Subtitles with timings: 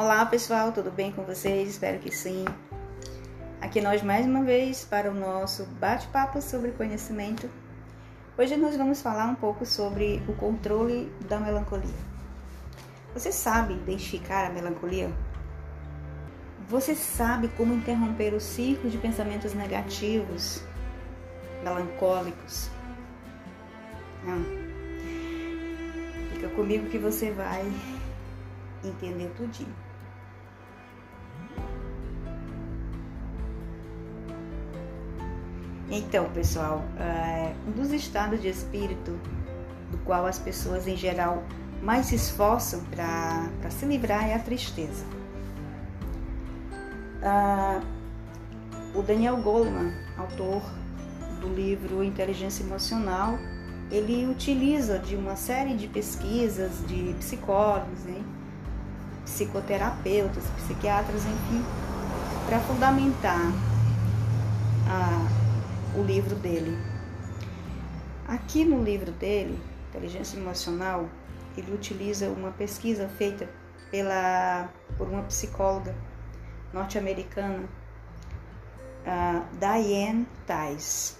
[0.00, 1.70] Olá pessoal, tudo bem com vocês?
[1.70, 2.44] Espero que sim.
[3.60, 7.50] Aqui nós mais uma vez para o nosso bate-papo sobre conhecimento.
[8.38, 11.98] Hoje nós vamos falar um pouco sobre o controle da melancolia.
[13.12, 15.12] Você sabe identificar a melancolia?
[16.68, 20.62] Você sabe como interromper o ciclo de pensamentos negativos,
[21.64, 22.70] melancólicos?
[24.22, 24.44] Não.
[26.34, 27.64] Fica comigo que você vai
[28.84, 29.87] entender tudinho.
[35.90, 39.18] Então, pessoal, é, um dos estados de espírito
[39.90, 41.42] do qual as pessoas em geral
[41.82, 45.04] mais se esforçam para se livrar é a tristeza.
[47.22, 47.80] Ah,
[48.94, 50.62] o Daniel Goleman, autor
[51.40, 53.38] do livro Inteligência Emocional,
[53.90, 58.22] ele utiliza de uma série de pesquisas de psicólogos, né,
[59.24, 61.64] psicoterapeutas, psiquiatras, enfim,
[62.46, 63.52] para fundamentar
[64.86, 65.47] a,
[65.98, 66.78] o livro dele.
[68.26, 71.08] Aqui no livro dele, Inteligência Emocional,
[71.56, 73.48] ele utiliza uma pesquisa feita
[73.90, 75.94] pela, por uma psicóloga
[76.72, 77.68] norte-americana,
[79.58, 81.16] Diane Tice.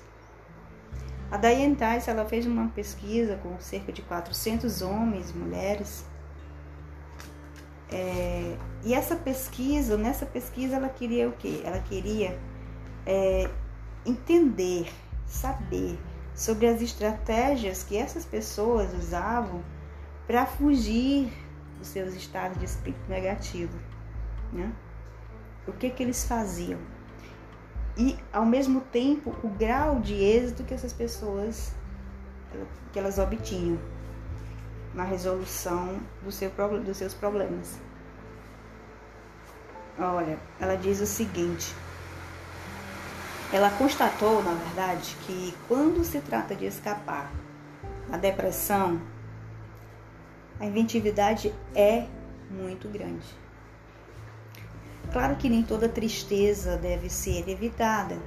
[1.30, 6.04] A Diane Tice ela fez uma pesquisa com cerca de 400 homens mulheres.
[7.90, 11.62] É, e essa pesquisa, nessa pesquisa, ela queria o quê?
[11.64, 12.38] Ela queria
[13.06, 13.48] é,
[14.04, 14.90] entender,
[15.26, 15.98] saber
[16.34, 19.62] sobre as estratégias que essas pessoas usavam
[20.26, 21.32] para fugir
[21.78, 23.78] dos seus estados de espírito negativo.
[24.52, 24.72] Né?
[25.66, 26.78] O que, que eles faziam?
[27.96, 31.72] E, ao mesmo tempo, o grau de êxito que essas pessoas
[32.92, 33.78] que elas obtinham
[34.94, 36.50] na resolução do seu,
[36.84, 37.78] dos seus problemas.
[39.98, 41.74] Olha, ela diz o seguinte:
[43.52, 47.32] ela constatou, na verdade, que quando se trata de escapar
[48.08, 49.00] da depressão,
[50.60, 52.06] a inventividade é
[52.50, 53.26] muito grande.
[55.12, 58.18] Claro que nem toda tristeza deve ser evitada.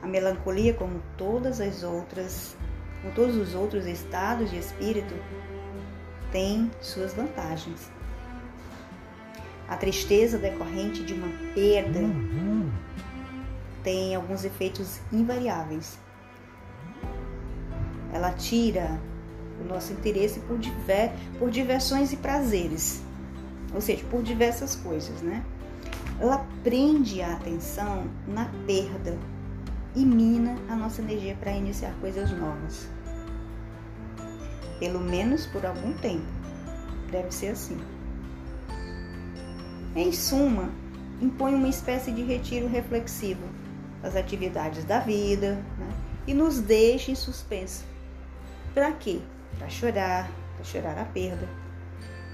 [0.00, 2.56] A melancolia, como todas as outras,
[3.00, 5.14] como todos os outros estados de espírito,
[6.30, 7.90] tem suas vantagens.
[9.68, 12.51] A tristeza decorrente de uma perda uhum
[13.82, 15.98] tem alguns efeitos invariáveis.
[18.12, 19.00] Ela tira
[19.60, 23.02] o nosso interesse por, diver, por diversões e prazeres,
[23.74, 25.44] ou seja, por diversas coisas, né?
[26.20, 29.18] Ela prende a atenção na perda
[29.94, 32.88] e mina a nossa energia para iniciar coisas novas.
[34.78, 36.26] Pelo menos por algum tempo.
[37.10, 37.78] Deve ser assim.
[39.94, 40.70] Em suma,
[41.20, 43.42] impõe uma espécie de retiro reflexivo
[44.02, 45.88] as atividades da vida né?
[46.26, 47.84] e nos deixa em suspenso.
[48.74, 49.20] Para quê?
[49.58, 51.48] Para chorar, para chorar a perda,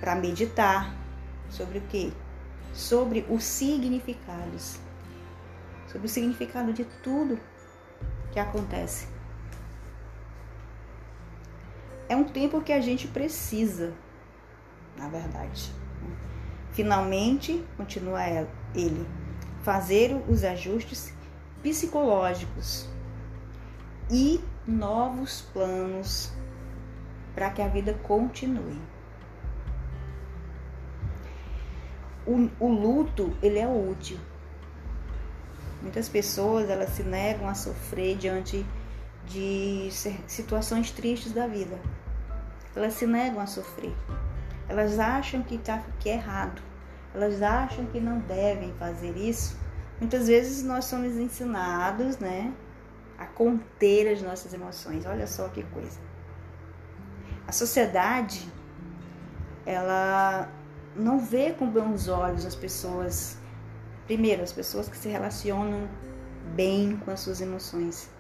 [0.01, 0.95] para meditar
[1.51, 2.13] sobre o quê?
[2.73, 4.79] Sobre os significados,
[5.87, 7.39] sobre o significado de tudo
[8.33, 9.09] que acontece.
[12.09, 13.93] É um tempo que a gente precisa,
[14.97, 15.71] na verdade.
[16.03, 16.17] Né?
[16.73, 18.23] Finalmente, continua
[18.75, 19.07] ele,
[19.63, 21.13] fazer os ajustes
[21.63, 22.89] psicológicos
[24.11, 26.33] e novos planos
[27.35, 28.81] para que a vida continue.
[32.27, 34.19] O, o, luto ele é útil.
[35.81, 38.67] Muitas pessoas elas se negam a sofrer diante
[39.27, 39.89] de
[40.27, 41.79] situações tristes da vida.
[42.75, 43.95] Elas se negam a sofrer.
[44.69, 46.61] Elas acham que tá que é errado.
[47.15, 49.57] Elas acham que não devem fazer isso
[50.01, 52.53] Muitas vezes nós somos ensinados, né,
[53.19, 55.05] a conter as nossas emoções.
[55.05, 55.99] Olha só que coisa.
[57.47, 58.47] A sociedade,
[59.67, 60.49] ela
[60.95, 63.39] não vê com bons olhos as pessoas,
[64.07, 65.89] primeiro, as pessoas que se relacionam
[66.55, 68.11] bem com as suas emoções.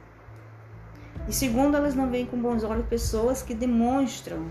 [1.28, 4.50] E segundo, elas não veem com bons olhos pessoas que demonstram,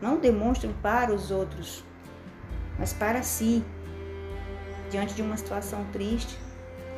[0.00, 1.84] não demonstram para os outros,
[2.78, 3.64] mas para si,
[4.90, 6.38] diante de uma situação triste,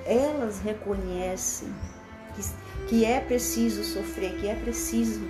[0.04, 1.72] elas reconhecem
[2.34, 2.42] que,
[2.88, 5.20] que é preciso sofrer, que é preciso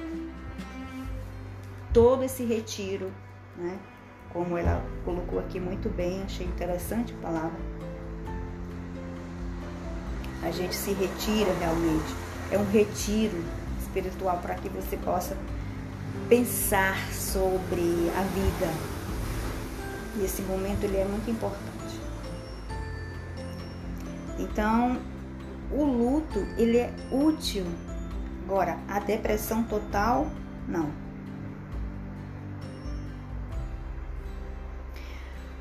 [1.93, 3.13] todo esse retiro,
[3.57, 3.79] né?
[4.33, 7.61] Como ela colocou aqui muito bem, achei interessante a palavra.
[10.43, 12.15] A gente se retira realmente.
[12.51, 13.45] É um retiro
[13.79, 15.37] espiritual para que você possa
[16.29, 18.73] pensar sobre a vida,
[20.19, 21.72] E esse momento ele é muito importante.
[24.39, 25.01] Então,
[25.71, 27.65] o luto ele é útil.
[28.45, 30.27] Agora, a depressão total,
[30.69, 30.91] não.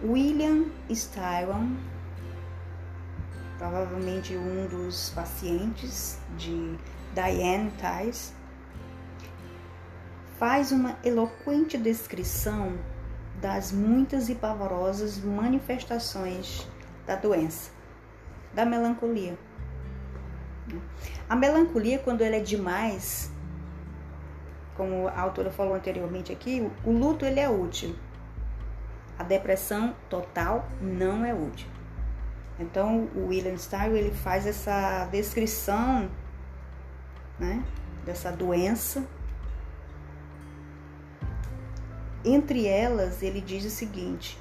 [0.04, 1.76] William Styron,
[3.58, 6.76] provavelmente um dos pacientes de
[7.14, 8.34] Diane Tice,
[10.40, 12.74] faz uma eloquente descrição
[13.40, 16.68] das muitas e pavorosas manifestações
[17.06, 17.70] da doença,
[18.54, 19.38] da melancolia.
[21.30, 23.32] A melancolia, quando ela é demais,
[24.76, 27.96] como a autora falou anteriormente aqui, o luto ele é útil.
[29.18, 31.68] A depressão total não é útil.
[32.60, 36.10] Então, o William Stein ele faz essa descrição
[37.40, 37.64] né,
[38.06, 39.04] dessa doença.
[42.24, 44.38] Entre elas, ele diz o seguinte,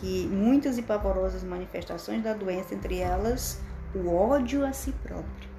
[0.00, 3.60] que muitas e pavorosas manifestações da doença, entre elas
[3.94, 5.50] o ódio a si próprio,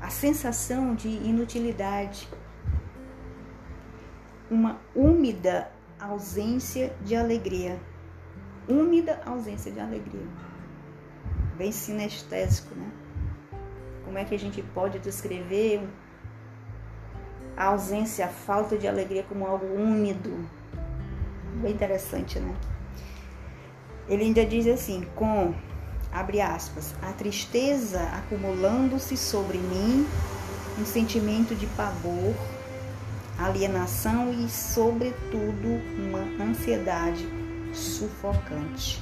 [0.00, 2.28] a sensação de inutilidade,
[4.50, 7.80] uma úmida ausência de alegria.
[8.68, 10.26] Úmida ausência de alegria.
[11.56, 12.90] Bem sinestésico, né?
[14.04, 15.88] Como é que a gente pode descrever
[17.56, 20.46] a ausência, a falta de alegria como algo úmido?
[21.54, 22.54] Bem interessante, né?
[24.08, 25.54] Ele ainda diz assim: com,
[26.12, 30.06] abre aspas, a tristeza acumulando-se sobre mim,
[30.78, 32.34] um sentimento de pavor,
[33.38, 37.26] alienação e, sobretudo, uma ansiedade
[37.72, 39.00] sufocante.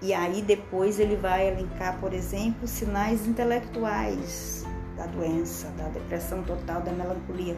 [0.00, 4.64] E aí depois ele vai elencar, por exemplo, sinais intelectuais
[4.96, 7.56] da doença, da depressão total, da melancolia,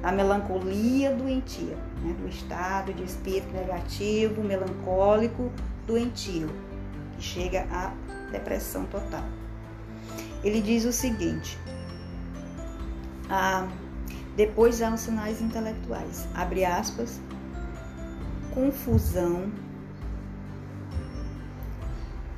[0.00, 2.14] da melancolia doentia, né?
[2.18, 5.50] do estado de espírito negativo, melancólico,
[5.86, 6.48] doentio,
[7.16, 7.92] que chega à
[8.30, 9.24] depressão total.
[10.42, 11.58] Ele diz o seguinte:
[13.28, 13.68] ah,
[14.36, 17.20] depois há os sinais intelectuais, abre aspas,
[18.54, 19.52] confusão,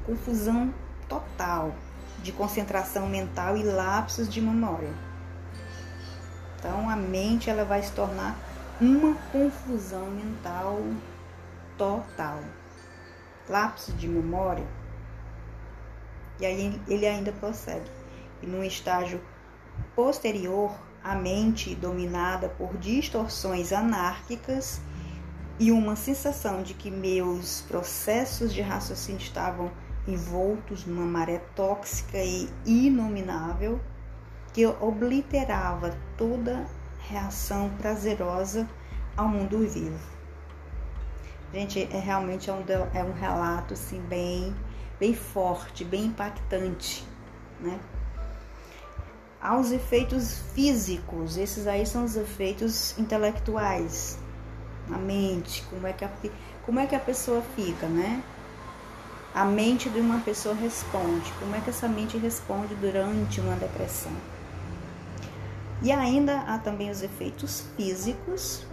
[0.05, 0.75] confusão
[1.09, 1.75] total
[2.23, 5.12] de concentração mental e lapsos de memória.
[6.63, 8.39] Então a mente ela vai se tornar
[8.81, 10.79] uma confusão mental
[11.77, 12.39] total.
[13.49, 14.65] Lapsos de memória.
[16.39, 17.91] E aí ele ainda prossegue.
[18.41, 19.21] E num estágio
[19.97, 20.73] posterior,
[21.03, 24.81] a mente dominada por distorções anárquicas
[25.59, 29.69] e uma sensação de que meus processos de raciocínio estavam
[30.07, 33.81] envoltos numa maré tóxica e inominável
[34.53, 36.67] que obliterava toda
[37.09, 38.69] reação prazerosa
[39.17, 39.99] ao mundo vivo.
[41.53, 42.65] Gente, é realmente é um,
[42.95, 44.55] é um relato assim bem,
[44.99, 47.07] bem forte, bem impactante,
[47.61, 47.79] né?
[49.41, 54.19] Aos efeitos físicos, esses aí são os efeitos intelectuais,
[54.91, 56.11] a mente, como é que a,
[56.65, 58.23] como é que a pessoa fica, né?
[59.35, 64.13] A mente de uma pessoa responde, como é que essa mente responde durante uma depressão.
[65.83, 68.65] E ainda há também os efeitos físicos,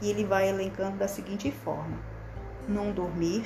[0.00, 1.98] e ele vai elencando da seguinte forma:
[2.68, 3.44] não dormir,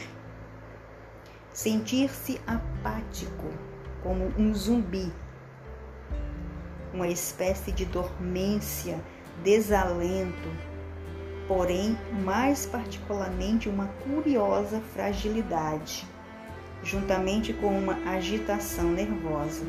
[1.52, 3.46] sentir-se apático,
[4.02, 5.10] como um zumbi,
[6.92, 9.00] uma espécie de dormência,
[9.42, 10.48] desalento,
[11.46, 16.06] porém, mais particularmente, uma curiosa fragilidade,
[16.82, 19.64] juntamente com uma agitação nervosa.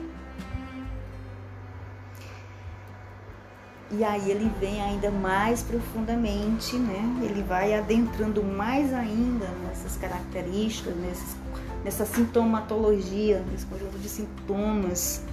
[3.91, 7.21] E aí ele vem ainda mais profundamente, né?
[7.23, 11.35] Ele vai adentrando mais ainda nessas características, nesses,
[11.83, 15.23] nessa sintomatologia, nesse conjunto de sintomas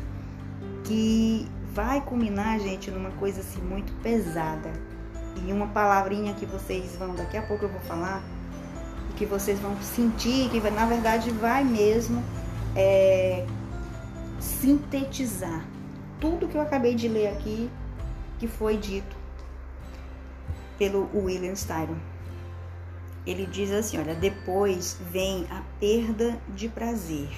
[0.85, 4.73] que vai culminar, gente, numa coisa assim muito pesada
[5.45, 8.23] e uma palavrinha que vocês vão, daqui a pouco eu vou falar,
[9.17, 12.23] que vocês vão sentir, que na verdade vai mesmo
[12.75, 13.47] é,
[14.39, 15.65] sintetizar
[16.21, 17.71] tudo que eu acabei de ler aqui,
[18.39, 19.17] que foi dito
[20.79, 21.97] pelo William Styron.
[23.27, 27.29] Ele diz assim: olha, depois vem a perda de prazer.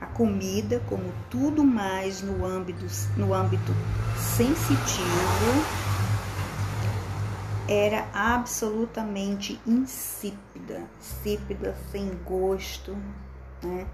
[0.00, 3.74] A comida, como tudo mais no âmbito, no âmbito
[4.16, 4.80] sensitivo,
[7.68, 12.96] era absolutamente insípida, insípida, sem gosto,
[13.62, 13.86] né?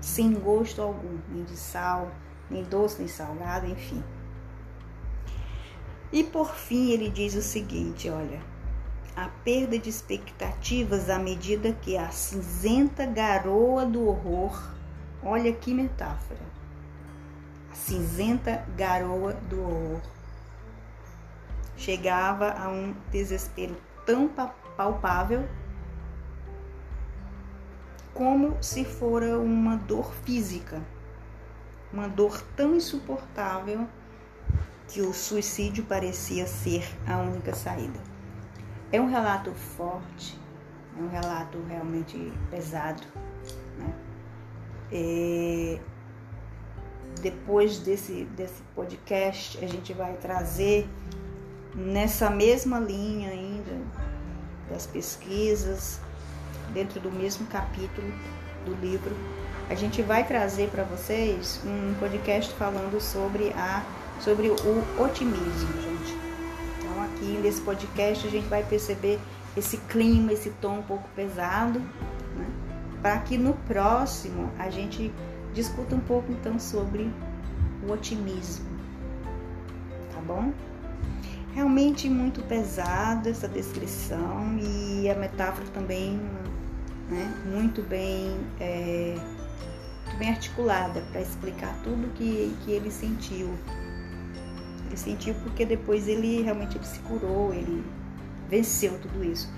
[0.00, 2.10] sem gosto algum, nem de sal,
[2.50, 4.02] nem doce, nem salgado, enfim.
[6.14, 8.40] E por fim ele diz o seguinte: olha,
[9.16, 14.56] a perda de expectativas à medida que a cinzenta garoa do horror,
[15.24, 16.38] olha que metáfora,
[17.68, 20.00] a cinzenta garoa do horror
[21.76, 24.30] chegava a um desespero tão
[24.76, 25.48] palpável
[28.14, 30.80] como se fora uma dor física,
[31.92, 33.88] uma dor tão insuportável
[34.88, 37.98] que o suicídio parecia ser a única saída.
[38.92, 40.38] É um relato forte,
[40.96, 43.02] é um relato realmente pesado.
[43.78, 43.94] Né?
[44.92, 45.80] E
[47.20, 50.88] depois desse, desse podcast, a gente vai trazer
[51.74, 53.80] nessa mesma linha ainda
[54.70, 56.00] das pesquisas,
[56.72, 58.12] dentro do mesmo capítulo
[58.64, 59.14] do livro,
[59.68, 63.82] a gente vai trazer para vocês um podcast falando sobre a
[64.20, 66.16] sobre o otimismo, gente.
[66.78, 69.18] Então aqui nesse podcast a gente vai perceber
[69.56, 72.46] esse clima, esse tom um pouco pesado, né?
[73.00, 75.12] para que no próximo a gente
[75.52, 77.10] discuta um pouco então sobre
[77.86, 78.66] o otimismo,
[80.12, 80.52] tá bom?
[81.54, 86.20] Realmente muito pesada essa descrição e a metáfora também
[87.08, 89.14] né, muito bem é,
[90.06, 93.54] muito bem articulada para explicar tudo que, que ele sentiu.
[94.94, 97.84] Ele sentiu porque depois ele realmente ele se curou, ele
[98.48, 99.52] venceu tudo isso.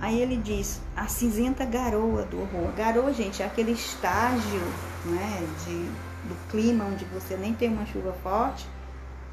[0.00, 2.72] Aí ele diz, a cinzenta garoa do horror.
[2.74, 4.60] Garoa, gente, é aquele estágio
[5.04, 8.66] né, de, do clima onde você nem tem uma chuva forte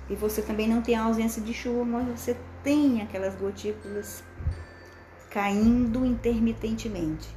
[0.09, 4.23] e você também não tem a ausência de chuva, mas você tem aquelas gotículas
[5.29, 7.29] caindo intermitentemente,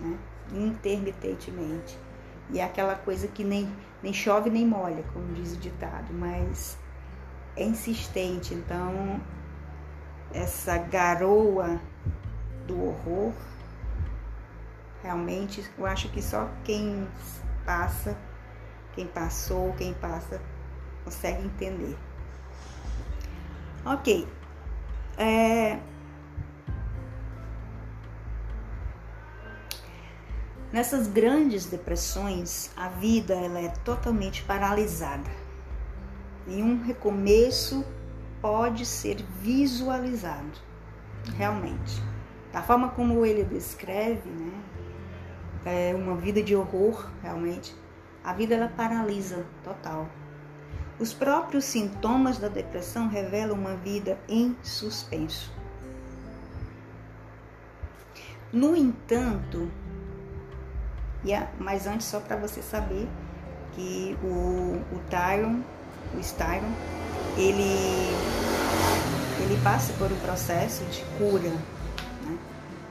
[0.00, 0.16] né?
[0.52, 1.98] intermitentemente.
[2.50, 3.68] E é aquela coisa que nem,
[4.00, 6.80] nem chove nem molha, como diz o ditado, mas
[7.56, 8.54] é insistente.
[8.54, 9.20] Então,
[10.32, 11.80] essa garoa
[12.66, 13.32] do horror,
[15.02, 17.06] realmente, eu acho que só quem
[17.64, 18.16] passa,
[18.94, 20.40] quem passou, quem passa,
[21.04, 21.96] consegue entender.
[23.84, 24.28] Ok.
[25.18, 25.78] É,
[30.72, 35.41] Nessas grandes depressões, a vida ela é totalmente paralisada.
[36.46, 37.84] E um recomeço
[38.40, 40.58] pode ser visualizado,
[41.36, 42.02] realmente.
[42.52, 44.62] Da forma como ele descreve, né,
[45.64, 47.74] é uma vida de horror, realmente.
[48.24, 50.08] A vida ela paralisa total.
[50.98, 55.52] Os próprios sintomas da depressão revelam uma vida em suspenso.
[58.52, 59.70] No entanto,
[61.24, 63.08] e a, mas antes, só para você saber
[63.72, 65.62] que o, o Tyron,
[66.14, 66.70] o Styron,
[67.36, 68.12] ele,
[69.42, 71.50] ele passa por um processo de cura.
[71.50, 72.38] Né?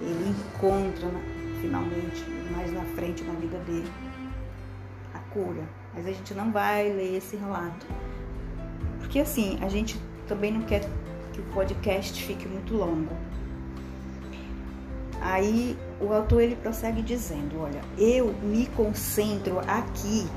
[0.01, 1.09] Ele encontra
[1.61, 3.91] finalmente, mais na frente na vida dele,
[5.13, 5.63] a cura.
[5.93, 7.85] Mas a gente não vai ler esse relato.
[8.99, 10.81] Porque assim, a gente também não quer
[11.33, 13.15] que o podcast fique muito longo.
[15.21, 20.27] Aí o autor ele prossegue dizendo: Olha, eu me concentro aqui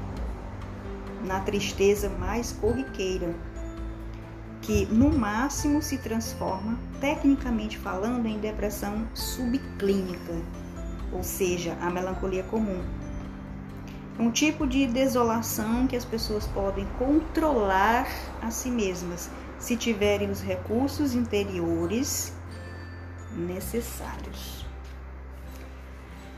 [1.25, 3.35] na tristeza mais corriqueira,
[4.61, 10.33] que no máximo se transforma, tecnicamente falando, em depressão subclínica,
[11.13, 12.83] ou seja, a melancolia comum.
[14.19, 18.07] Um tipo de desolação que as pessoas podem controlar
[18.41, 19.29] a si mesmas
[19.59, 22.33] se tiverem os recursos interiores
[23.33, 24.65] necessários.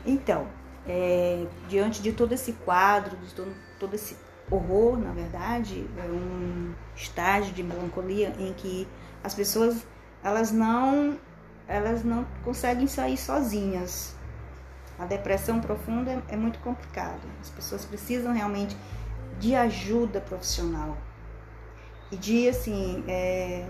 [0.05, 0.47] Então,
[0.87, 4.15] é, diante de todo esse quadro, de todo, todo esse
[4.49, 8.87] horror, na verdade, é um estágio de melancolia em que
[9.23, 9.85] as pessoas
[10.23, 11.17] elas não
[11.67, 14.15] elas não conseguem sair sozinhas.
[14.97, 17.19] A depressão profunda é, é muito complicada.
[17.41, 18.75] As pessoas precisam realmente
[19.37, 20.97] de ajuda profissional
[22.11, 23.67] e de assim é,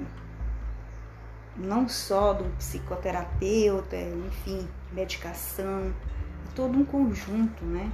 [1.57, 5.93] não só do psicoterapeuta, enfim, medicação,
[6.55, 7.91] todo um conjunto né,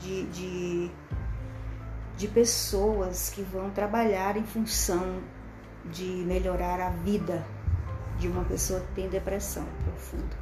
[0.00, 0.90] de, de,
[2.16, 5.20] de pessoas que vão trabalhar em função
[5.84, 7.44] de melhorar a vida
[8.18, 10.36] de uma pessoa que tem depressão profunda.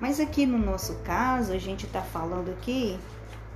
[0.00, 2.98] Mas aqui no nosso caso, a gente está falando aqui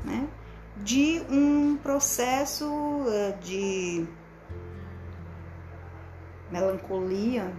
[0.04, 0.28] né,
[0.76, 2.66] de um processo
[3.08, 4.06] eh, de
[6.50, 7.52] melancolia,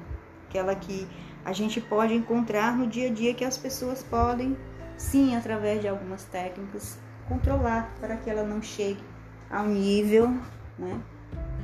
[0.48, 1.08] aquela que
[1.44, 4.58] a gente pode encontrar no dia a dia que as pessoas podem
[4.98, 9.04] sim, através de algumas técnicas, controlar para que ela não chegue
[9.50, 10.30] ao nível
[10.78, 11.00] né,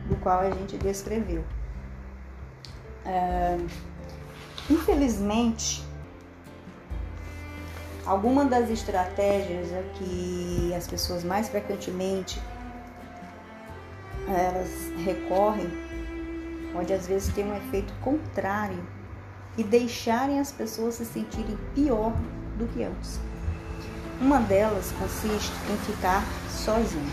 [0.08, 1.44] do qual a gente descreveu.
[3.06, 3.58] É,
[4.70, 5.84] infelizmente,
[8.06, 12.42] algumas das estratégias que as pessoas mais frequentemente
[14.28, 14.70] elas
[15.04, 15.70] recorrem
[16.72, 18.82] pode às vezes ter um efeito contrário
[19.58, 22.14] e deixarem as pessoas se sentirem pior
[22.58, 23.20] do que antes.
[24.20, 27.12] Uma delas consiste em ficar sozinho,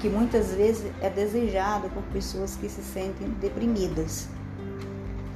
[0.00, 4.28] que muitas vezes é desejado por pessoas que se sentem deprimidas.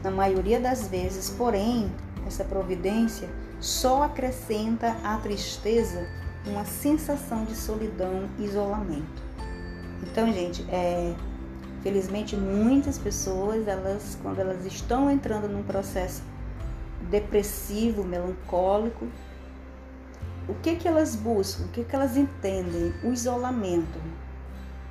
[0.03, 1.91] Na maioria das vezes, porém,
[2.27, 3.29] essa providência
[3.61, 6.07] só acrescenta à tristeza
[6.47, 9.23] uma sensação de solidão e isolamento.
[10.03, 11.15] Então, gente, é,
[11.83, 16.23] felizmente muitas pessoas, elas, quando elas estão entrando num processo
[17.11, 19.07] depressivo, melancólico,
[20.49, 21.65] o que que elas buscam?
[21.65, 22.93] O que que elas entendem?
[23.05, 24.01] O isolamento.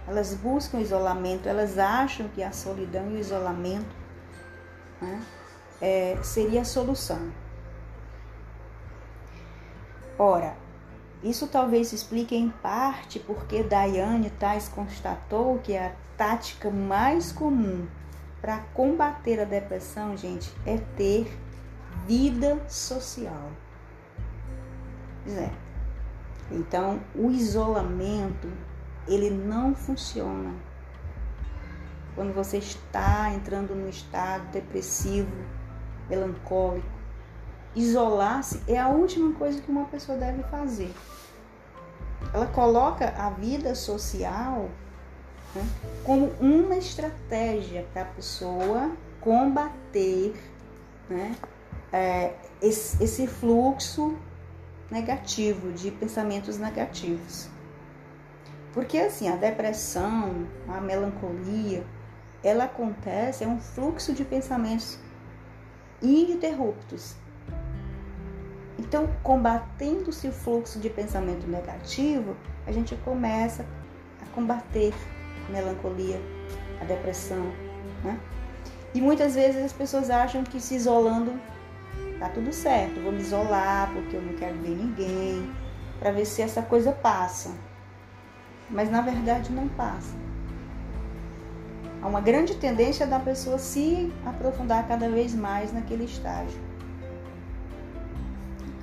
[0.07, 3.95] Elas buscam isolamento, elas acham que a solidão e o isolamento
[5.01, 5.23] né,
[5.81, 7.31] é, seria a solução.
[10.17, 10.55] Ora,
[11.23, 17.87] isso talvez explique em parte porque Diane Tais constatou que a tática mais comum
[18.41, 21.31] para combater a depressão, gente, é ter
[22.07, 23.51] vida social.
[25.27, 25.49] É.
[26.51, 28.51] Então, o isolamento,
[29.07, 30.53] ele não funciona.
[32.15, 35.31] Quando você está entrando num estado depressivo,
[36.09, 36.87] melancólico,
[37.75, 40.93] isolar-se é a última coisa que uma pessoa deve fazer.
[42.33, 44.69] Ela coloca a vida social
[45.55, 45.67] né,
[46.03, 50.33] como uma estratégia para a pessoa combater
[51.09, 51.35] né,
[51.91, 54.17] é, esse, esse fluxo
[54.89, 57.49] negativo, de pensamentos negativos.
[58.73, 61.83] Porque assim, a depressão, a melancolia,
[62.43, 64.97] ela acontece, é um fluxo de pensamentos
[66.01, 67.15] ininterruptos.
[68.79, 73.65] Então, combatendo-se o fluxo de pensamento negativo, a gente começa
[74.21, 74.93] a combater
[75.47, 76.19] a melancolia,
[76.81, 77.51] a depressão,
[78.03, 78.19] né?
[78.93, 81.39] E muitas vezes as pessoas acham que se isolando
[82.19, 85.51] tá tudo certo, vou me isolar porque eu não quero ver ninguém,
[85.99, 87.49] para ver se essa coisa passa.
[88.71, 90.15] Mas na verdade não passa.
[92.01, 96.59] Há uma grande tendência da pessoa se aprofundar cada vez mais naquele estágio.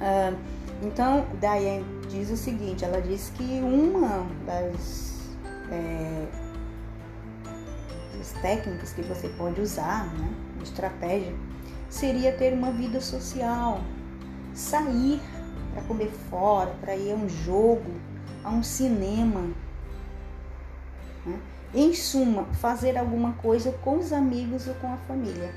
[0.01, 0.33] Ah,
[0.83, 5.37] então, Diane diz o seguinte: ela diz que uma das,
[5.71, 6.27] é,
[8.17, 10.31] das técnicas que você pode usar, né,
[10.63, 11.35] estratégia,
[11.89, 13.81] seria ter uma vida social,
[14.55, 15.21] sair
[15.73, 17.91] para comer fora, para ir a um jogo,
[18.45, 19.51] a um cinema.
[21.29, 21.39] Né?
[21.75, 25.55] Em suma, fazer alguma coisa com os amigos ou com a família.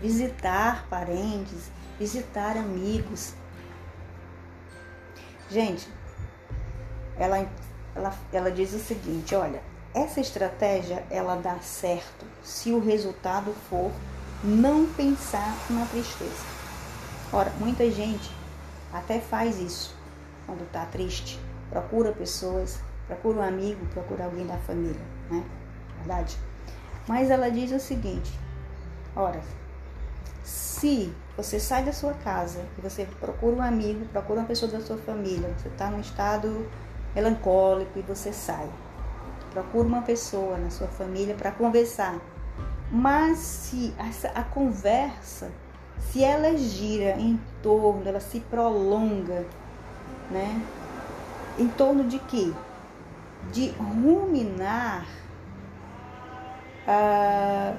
[0.00, 3.34] Visitar parentes, visitar amigos.
[5.50, 5.88] Gente,
[7.18, 7.46] ela,
[7.94, 9.62] ela, ela diz o seguinte: olha,
[9.94, 13.90] essa estratégia ela dá certo se o resultado for
[14.42, 16.44] não pensar na tristeza.
[17.32, 18.30] Ora, muita gente
[18.92, 19.94] até faz isso
[20.46, 21.40] quando está triste.
[21.70, 25.44] Procura pessoas, procura um amigo, procura alguém da família, né?
[25.98, 26.38] Verdade?
[27.06, 28.32] Mas ela diz o seguinte:
[29.14, 29.40] ora,
[30.42, 34.80] se você sai da sua casa e você procura um amigo, procura uma pessoa da
[34.80, 36.66] sua família, você está num estado
[37.14, 38.68] melancólico e você sai,
[39.52, 42.18] procura uma pessoa na sua família para conversar
[42.90, 45.50] mas se essa, a conversa,
[45.98, 49.44] se ela gira em torno, ela se prolonga,
[50.30, 50.62] né?
[51.58, 52.52] Em torno de quê?
[53.52, 55.06] De ruminar,
[56.86, 57.74] ah,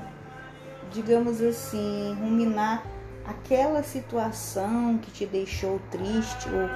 [0.92, 2.84] digamos assim, ruminar
[3.26, 6.70] aquela situação que te deixou triste ou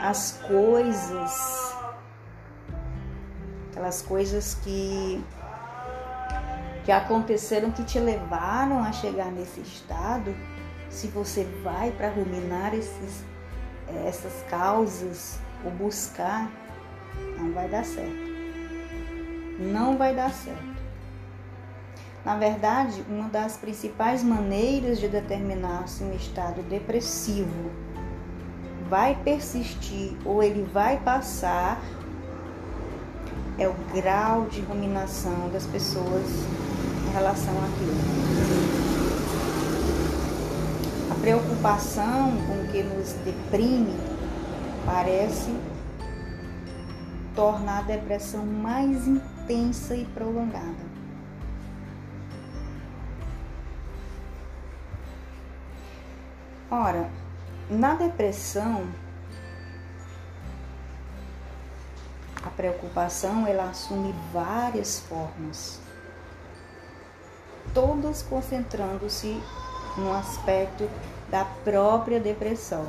[0.00, 1.76] as coisas,
[3.70, 5.22] aquelas coisas que
[6.84, 10.34] que aconteceram que te levaram a chegar nesse estado,
[10.88, 13.24] se você vai para ruminar esses,
[14.06, 16.50] essas causas ou buscar,
[17.38, 18.30] não vai dar certo.
[19.58, 20.70] Não vai dar certo.
[22.24, 27.70] Na verdade, uma das principais maneiras de determinar se um estado depressivo
[28.90, 31.80] vai persistir ou ele vai passar
[33.56, 36.26] é o grau de ruminação das pessoas
[37.08, 37.94] em relação àquilo.
[41.10, 43.96] A preocupação com o que nos deprime
[44.84, 45.54] parece
[47.34, 50.90] torna a depressão mais intensa e prolongada.
[56.70, 57.10] Ora,
[57.68, 58.88] na depressão,
[62.44, 65.80] a preocupação ela assume várias formas,
[67.74, 69.42] todas concentrando-se
[69.96, 70.88] no aspecto
[71.28, 72.86] da própria depressão.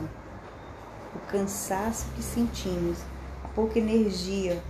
[1.16, 3.00] O cansaço que sentimos
[3.56, 4.62] pouca energia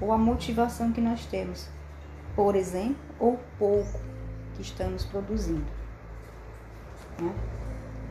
[0.00, 1.68] ou a motivação que nós temos,
[2.34, 3.98] por exemplo, ou pouco
[4.54, 5.64] que estamos produzindo.
[7.20, 7.34] Né?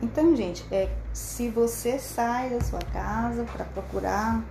[0.02, 4.42] Então, gente, é, se você sai da sua casa para procurar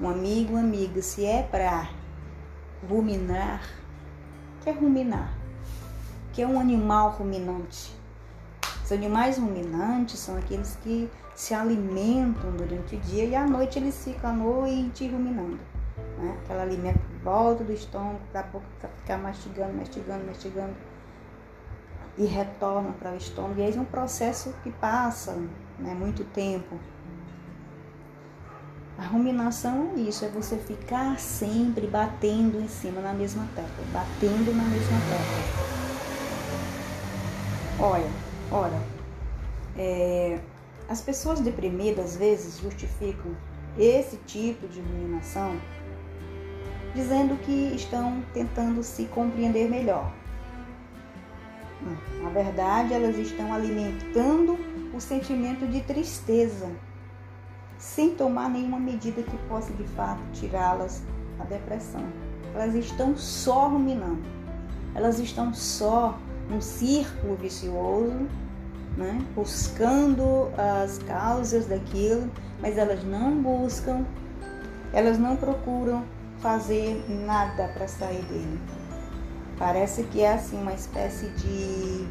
[0.00, 1.90] um amigo, amiga, se é para
[2.88, 3.62] ruminar,
[4.62, 5.32] que é ruminar?
[6.32, 8.01] Que é um animal ruminante.
[8.92, 14.30] Animais ruminantes são aqueles que se alimentam durante o dia e à noite eles ficam
[14.30, 15.58] à noite ruminando.
[16.18, 16.38] Né?
[16.44, 18.44] Aquela alimento volta do estômago para
[18.98, 20.74] ficar mastigando, mastigando, mastigando
[22.18, 23.60] e retorna para o estômago.
[23.60, 25.32] E aí é um processo que passa
[25.78, 26.78] né, muito tempo.
[28.98, 34.54] A ruminação é isso, é você ficar sempre batendo em cima na mesma tecla, batendo
[34.54, 35.82] na mesma tecla.
[37.80, 38.08] Olha,
[38.52, 38.80] olha,
[39.76, 40.38] é,
[40.88, 43.34] as pessoas deprimidas às vezes justificam
[43.78, 45.56] esse tipo de ruminação
[46.94, 50.12] dizendo que estão tentando se compreender melhor.
[52.22, 54.56] Na verdade, elas estão alimentando
[54.94, 56.70] o sentimento de tristeza,
[57.78, 61.02] sem tomar nenhuma medida que possa de fato tirá-las
[61.38, 62.04] da depressão.
[62.54, 64.22] Elas estão só ruminando,
[64.94, 66.16] elas estão só
[66.48, 68.28] num círculo vicioso,
[68.96, 69.24] né?
[69.34, 74.04] buscando as causas daquilo, mas elas não buscam,
[74.92, 76.04] elas não procuram
[76.40, 78.60] fazer nada para sair dele.
[79.58, 82.06] Parece que é assim uma espécie de,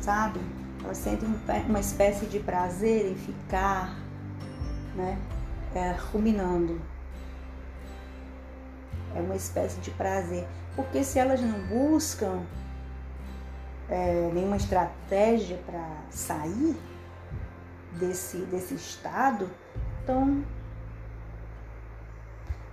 [0.00, 0.40] sabe?
[0.84, 1.24] Ela sente
[1.68, 3.96] uma espécie de prazer em ficar,
[4.94, 5.18] né?
[5.74, 6.80] É, ruminando.
[9.14, 10.46] É uma espécie de prazer.
[10.76, 12.42] Porque se elas não buscam
[13.88, 16.76] é, nenhuma estratégia para sair
[17.92, 19.48] desse, desse estado,
[20.02, 20.44] então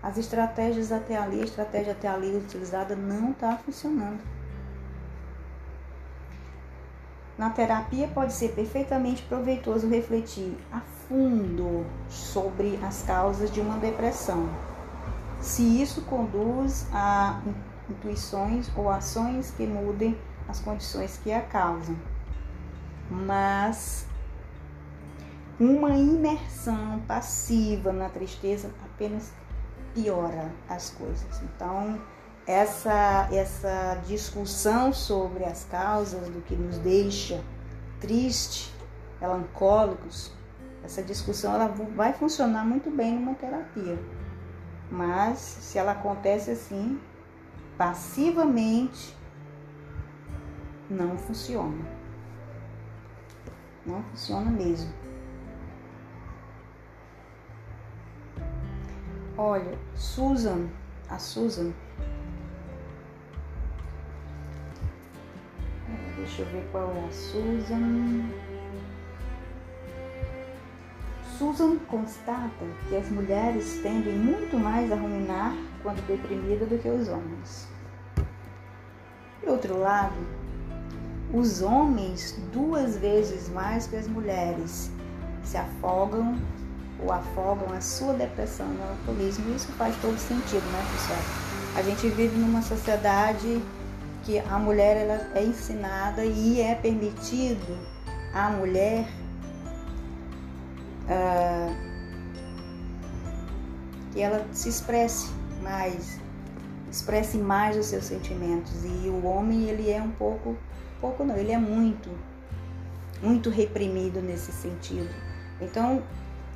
[0.03, 4.19] as estratégias até ali, a estratégia até ali utilizada não está funcionando.
[7.37, 14.47] Na terapia pode ser perfeitamente proveitoso refletir a fundo sobre as causas de uma depressão.
[15.41, 17.41] Se isso conduz a
[17.89, 21.97] intuições ou ações que mudem as condições que a causam.
[23.09, 24.05] Mas
[25.59, 29.31] uma imersão passiva na tristeza apenas
[29.93, 31.41] piora as coisas.
[31.43, 31.99] Então,
[32.45, 37.43] essa, essa discussão sobre as causas do que nos deixa
[37.99, 38.73] triste,
[39.19, 40.31] melancólicos,
[40.83, 43.97] essa discussão ela vai funcionar muito bem numa terapia.
[44.91, 46.99] Mas se ela acontece assim,
[47.77, 49.15] passivamente,
[50.95, 51.85] não funciona.
[53.85, 54.91] Não funciona mesmo.
[59.37, 60.69] Olha, Susan,
[61.09, 61.73] a Susan.
[66.15, 68.31] Deixa eu ver qual é a Susan.
[71.37, 75.53] Susan constata que as mulheres tendem muito mais a ruminar
[75.83, 77.67] quando deprimidas do que os homens.
[79.41, 80.15] Por outro lado,
[81.33, 84.91] os homens duas vezes mais que as mulheres
[85.43, 86.37] se afogam
[87.03, 89.53] ou afogam a sua depressão no alcoolismo.
[89.55, 91.19] Isso faz todo sentido, né, pessoal?
[91.75, 93.61] A gente vive numa sociedade
[94.23, 97.77] que a mulher ela é ensinada e é permitido
[98.33, 99.07] à mulher
[101.05, 101.75] uh,
[104.11, 105.29] que ela se expresse
[105.61, 106.19] mais,
[106.89, 108.83] expresse mais os seus sentimentos.
[108.83, 110.57] E o homem ele é um pouco,
[110.99, 112.09] pouco não, ele é muito,
[113.21, 115.13] muito reprimido nesse sentido.
[115.61, 116.03] Então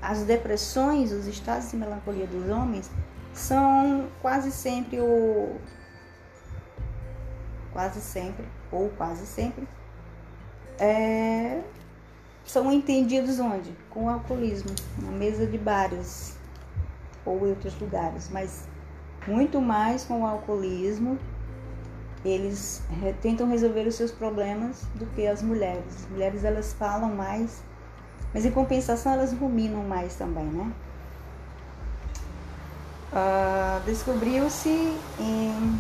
[0.01, 2.89] as depressões, os estados de melancolia dos homens
[3.33, 5.55] são quase sempre o
[7.71, 9.67] quase sempre ou quase sempre
[10.79, 11.61] é,
[12.45, 13.75] são entendidos onde?
[13.89, 16.37] Com o alcoolismo, na mesa de bares
[17.25, 18.65] ou em outros lugares, mas
[19.27, 21.19] muito mais com o alcoolismo
[22.23, 22.81] eles
[23.21, 25.83] tentam resolver os seus problemas do que as mulheres.
[26.03, 27.61] As mulheres elas falam mais
[28.33, 30.71] mas em compensação elas ruminam mais também, né?
[33.11, 34.69] Uh, Descobriu-se
[35.19, 35.79] em,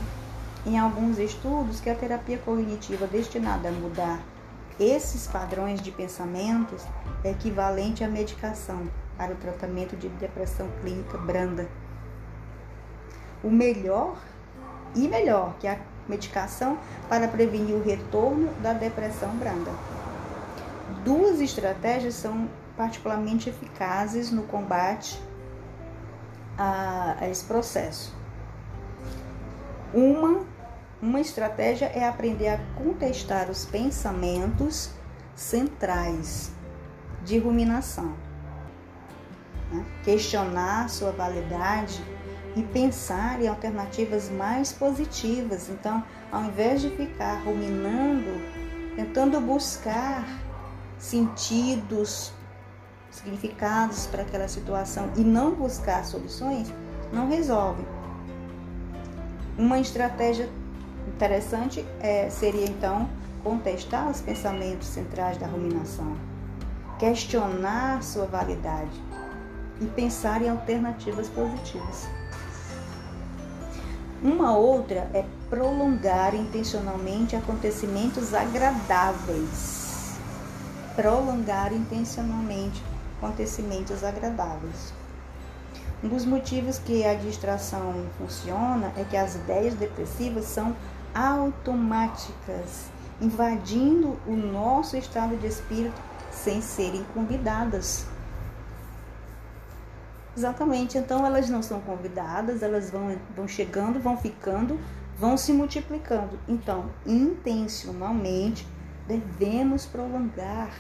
[0.65, 4.19] em alguns estudos que a terapia cognitiva destinada a mudar
[4.79, 6.83] esses padrões de pensamentos
[7.23, 11.67] é equivalente à medicação para o tratamento de depressão clínica branda.
[13.43, 14.17] O melhor
[14.95, 15.77] e melhor que a
[16.09, 19.71] medicação para prevenir o retorno da depressão branda.
[21.03, 25.21] Duas estratégias são particularmente eficazes no combate
[26.57, 28.15] a, a esse processo.
[29.93, 30.45] Uma,
[31.01, 34.91] uma estratégia é aprender a contestar os pensamentos
[35.35, 36.51] centrais
[37.23, 38.13] de ruminação,
[39.71, 39.85] né?
[40.03, 42.03] questionar sua validade
[42.59, 45.69] e pensar em alternativas mais positivas.
[45.69, 48.41] Então, ao invés de ficar ruminando,
[48.97, 50.25] tentando buscar
[50.97, 52.33] sentidos,
[53.09, 56.71] significados para aquela situação e não buscar soluções,
[57.13, 57.81] não resolve.
[59.57, 60.49] Uma estratégia
[61.07, 63.09] interessante é, seria então
[63.41, 66.17] contestar os pensamentos centrais da ruminação,
[66.99, 69.01] questionar sua validade
[69.79, 72.18] e pensar em alternativas positivas.
[74.21, 80.17] Uma outra é prolongar intencionalmente acontecimentos agradáveis.
[80.93, 82.83] Prolongar intencionalmente
[83.17, 84.93] acontecimentos agradáveis.
[86.03, 90.75] Um dos motivos que a distração funciona é que as ideias depressivas são
[91.15, 92.87] automáticas,
[93.21, 98.05] invadindo o nosso estado de espírito sem serem convidadas.
[100.35, 100.97] Exatamente.
[100.97, 104.79] Então elas não são convidadas, elas vão, vão chegando, vão ficando,
[105.17, 106.39] vão se multiplicando.
[106.47, 108.67] Então, intencionalmente,
[109.07, 110.71] devemos prolongar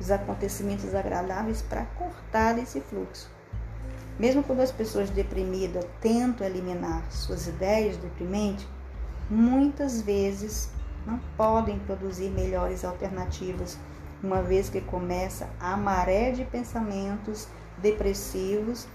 [0.00, 3.30] os acontecimentos agradáveis para cortar esse fluxo.
[4.18, 8.66] Mesmo quando as pessoas deprimidas tentam eliminar suas ideias deprimentes,
[9.30, 10.70] muitas vezes
[11.06, 13.78] não podem produzir melhores alternativas,
[14.22, 17.46] uma vez que começa a maré de pensamentos
[17.80, 18.86] depressivos,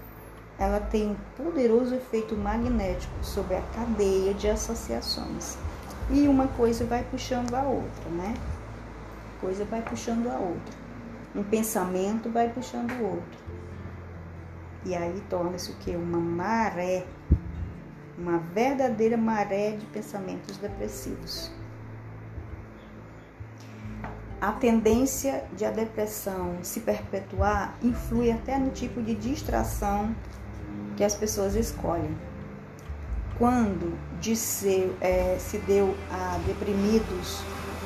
[0.58, 5.56] ela tem um poderoso efeito magnético sobre a cadeia de associações.
[6.10, 8.34] E uma coisa vai puxando a outra, né?
[9.40, 10.74] Coisa vai puxando a outra.
[11.34, 13.44] Um pensamento vai puxando o outro.
[14.84, 15.90] E aí torna-se o que?
[15.96, 17.04] Uma maré,
[18.16, 21.50] uma verdadeira maré de pensamentos depressivos
[24.44, 30.14] a tendência de a depressão se perpetuar influi até no tipo de distração
[30.98, 32.14] que as pessoas escolhem.
[33.38, 37.40] Quando de ser, é, se deu a deprimidos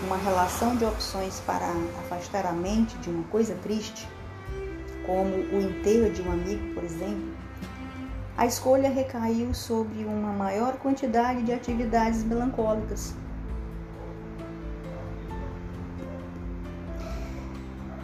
[0.04, 1.64] uma relação de opções para
[2.00, 4.08] afastar a mente de uma coisa triste,
[5.06, 7.36] como o enterro de um amigo, por exemplo,
[8.36, 13.14] a escolha recaiu sobre uma maior quantidade de atividades melancólicas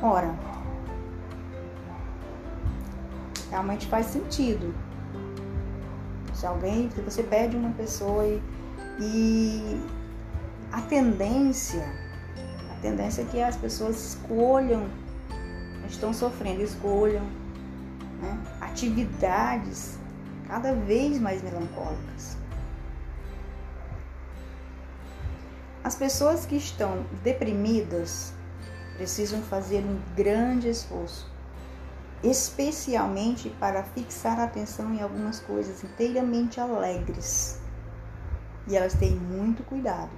[0.06, 0.34] Ora,
[3.48, 4.74] realmente faz sentido.
[6.34, 8.42] Se alguém, se você pede uma pessoa e,
[9.00, 9.80] e
[10.70, 11.90] a tendência,
[12.70, 14.86] a tendência é que as pessoas escolham,
[15.88, 17.24] estão sofrendo, escolham
[18.20, 19.98] né, atividades
[20.46, 22.36] cada vez mais melancólicas.
[25.82, 28.34] As pessoas que estão deprimidas,
[28.96, 31.26] precisam fazer um grande esforço,
[32.22, 37.58] especialmente para fixar a atenção em algumas coisas inteiramente alegres.
[38.66, 40.10] E elas têm muito cuidado.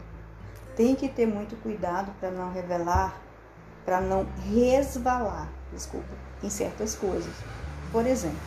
[0.76, 3.18] Tem que ter muito cuidado para não revelar,
[3.84, 7.32] para não resvalar, desculpa, em certas coisas.
[7.90, 8.38] Por exemplo,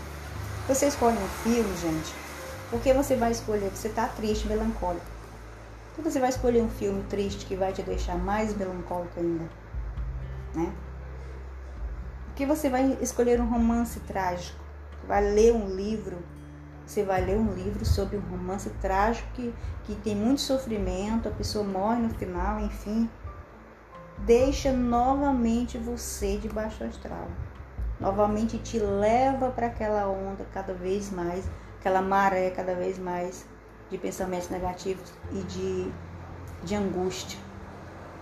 [0.68, 2.14] você escolhe um filme, gente,
[2.70, 5.06] porque você vai escolher, você está triste, melancólico.
[5.92, 9.50] Então você vai escolher um filme triste que vai te deixar mais melancólico ainda
[10.54, 10.74] né?
[12.28, 14.60] Porque você vai escolher um romance trágico,
[15.08, 16.18] vai ler um livro,
[16.86, 21.32] você vai ler um livro sobre um romance trágico que, que tem muito sofrimento, a
[21.32, 23.10] pessoa morre no final, enfim.
[24.20, 27.28] Deixa novamente você de baixo astral.
[28.00, 31.46] Novamente te leva para aquela onda cada vez mais,
[31.80, 33.46] aquela maré cada vez mais
[33.90, 35.92] de pensamentos negativos e de,
[36.64, 37.38] de angústia.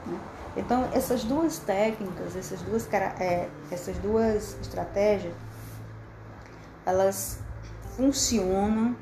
[0.05, 0.19] Né?
[0.57, 5.33] Então, essas duas técnicas, essas duas, é, essas duas estratégias,
[6.83, 7.39] elas
[7.95, 8.95] funcionam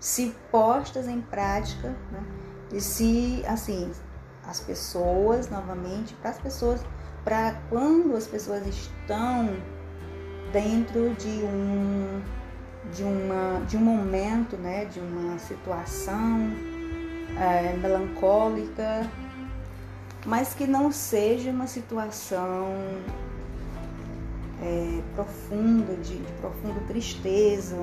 [0.00, 2.24] se postas em prática, né?
[2.72, 3.92] e se, assim,
[4.46, 6.80] as pessoas, novamente, para as pessoas,
[7.22, 9.56] para quando as pessoas estão
[10.52, 12.22] dentro de um,
[12.94, 16.50] de uma, de um momento, né, de uma situação
[17.38, 19.06] é, melancólica,
[20.26, 22.74] mas que não seja uma situação
[24.60, 27.76] é, profunda, de, de profunda tristeza,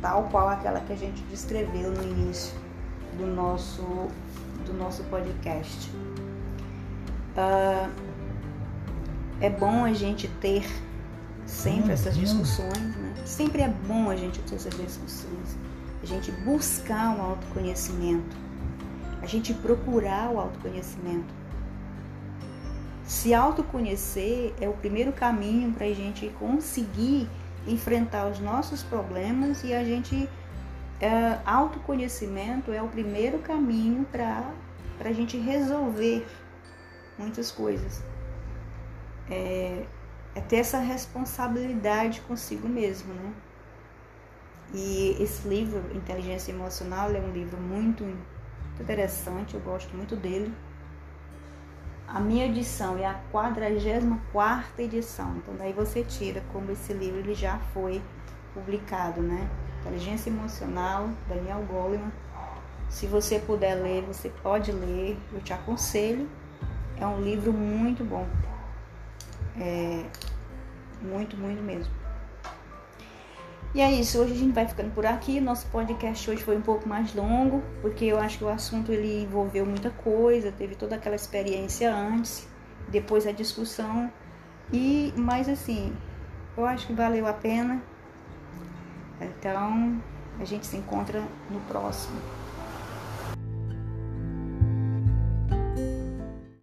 [0.00, 2.52] tal qual aquela que a gente descreveu no início
[3.16, 3.82] do nosso,
[4.66, 5.90] do nosso podcast.
[7.36, 7.90] Uh,
[9.40, 10.64] é bom a gente ter
[11.46, 13.14] sempre essas discussões, né?
[13.24, 15.56] Sempre é bom a gente ter essas discussões,
[16.02, 18.36] a gente buscar o autoconhecimento,
[19.22, 21.41] a gente procurar o autoconhecimento.
[23.12, 27.28] Se autoconhecer é o primeiro caminho para a gente conseguir
[27.68, 30.26] enfrentar os nossos problemas e a gente
[30.98, 34.50] é, autoconhecimento é o primeiro caminho para
[35.04, 36.26] a gente resolver
[37.18, 38.02] muitas coisas.
[39.30, 39.84] É,
[40.34, 43.32] é ter essa responsabilidade consigo mesmo, né?
[44.72, 48.04] E esse livro, Inteligência Emocional, é um livro muito
[48.80, 50.50] interessante, eu gosto muito dele.
[52.08, 57.34] A minha edição é a 44 edição, então daí você tira como esse livro ele
[57.34, 58.02] já foi
[58.52, 59.48] publicado, né?
[59.80, 62.12] Inteligência Emocional, Daniel Goleman.
[62.88, 66.28] Se você puder ler, você pode ler, eu te aconselho.
[67.00, 68.26] É um livro muito bom.
[69.58, 70.04] É,
[71.00, 72.01] muito, muito mesmo.
[73.74, 75.40] E é isso, hoje a gente vai ficando por aqui.
[75.40, 79.22] Nosso podcast hoje foi um pouco mais longo, porque eu acho que o assunto ele
[79.22, 82.46] envolveu muita coisa, teve toda aquela experiência antes,
[82.88, 84.12] depois a discussão.
[84.70, 85.96] E mas assim,
[86.54, 87.82] eu acho que valeu a pena.
[89.18, 89.98] Então,
[90.38, 92.20] a gente se encontra no próximo.